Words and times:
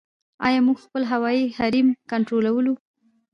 آیا 0.45 0.59
موږ 0.67 0.77
خپل 0.85 1.03
هوایي 1.11 1.45
حریم 1.57 1.87
کنټرولوو؟ 2.11 2.73